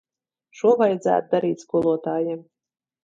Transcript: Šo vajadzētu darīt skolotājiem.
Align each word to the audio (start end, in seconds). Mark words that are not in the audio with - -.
Šo 0.61 0.71
vajadzētu 0.79 1.31
darīt 1.35 1.67
skolotājiem. 1.67 2.45